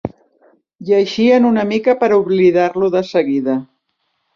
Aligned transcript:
Llegien 0.89 1.47
una 1.51 1.67
mica 1.75 1.97
per 2.03 2.13
oblidar-lo 2.19 2.95
des 3.01 3.17
seguida 3.19 3.65